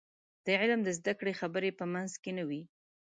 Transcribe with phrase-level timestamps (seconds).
[0.45, 2.61] د علم د زده کړې خبرې په منځ کې نه وي.